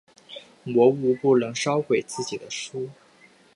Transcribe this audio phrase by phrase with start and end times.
[0.63, 2.89] 魔物不能烧毁自己的书。